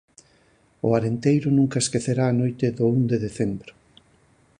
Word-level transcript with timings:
O 0.87 0.87
Arenteiro 0.97 1.47
nunca 1.57 1.81
esquecerá 1.83 2.25
a 2.29 2.37
noite 2.41 2.65
do 2.77 2.85
un 2.95 3.01
de 3.11 3.17
decembro. 3.25 3.71